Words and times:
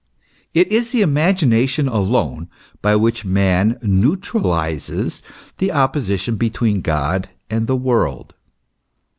It 0.55 0.71
is 0.71 0.89
the 0.91 1.03
imagination 1.03 1.87
alone 1.87 2.49
by 2.81 2.95
which 2.95 3.23
man 3.23 3.77
neutralizes 3.83 5.21
the 5.59 5.71
opposition 5.71 6.37
between 6.37 6.81
God 6.81 7.29
and 7.51 7.67
the 7.67 7.75
world. 7.77 8.33